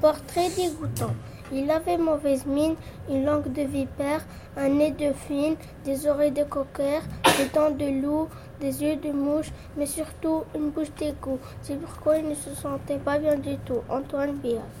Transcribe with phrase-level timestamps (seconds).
[0.00, 1.14] portrait dégoûtant.
[1.52, 2.76] Il avait mauvaise mine,
[3.08, 4.24] une langue de vipère,
[4.56, 8.28] un nez de fine, des oreilles de cocker, des dents de loup,
[8.60, 11.40] des yeux de mouche, mais surtout une bouche d'égout.
[11.62, 13.82] C'est pourquoi il ne se sentait pas bien du tout.
[13.88, 14.80] Antoine Biard.